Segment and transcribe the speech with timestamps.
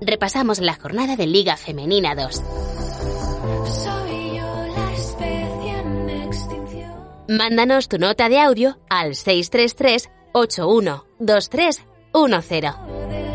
[0.00, 2.42] repasamos la jornada de Liga Femenina 2.
[7.28, 13.27] Mándanos tu nota de audio al 633 812310.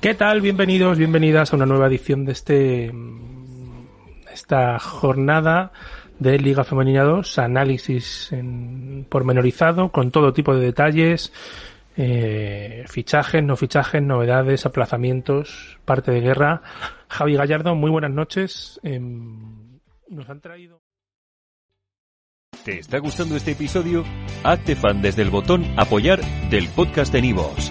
[0.00, 0.40] ¿Qué tal?
[0.40, 2.90] Bienvenidos, bienvenidas a una nueva edición de este
[4.32, 5.72] esta jornada
[6.18, 11.34] de Liga Femenina 2, análisis en pormenorizado con todo tipo de detalles,
[11.98, 16.62] eh, fichajes, no fichajes, novedades, aplazamientos, parte de guerra.
[17.08, 18.80] Javi Gallardo, muy buenas noches.
[18.82, 20.80] Em, nos han traído.
[22.64, 24.04] ¿Te está gustando este episodio?
[24.44, 27.70] Hazte fan desde el botón apoyar del podcast de Nivos.